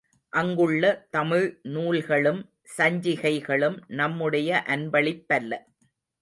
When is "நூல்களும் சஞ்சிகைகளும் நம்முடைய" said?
1.61-4.63